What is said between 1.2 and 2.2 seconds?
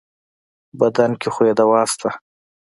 کې خو يې دوا شته.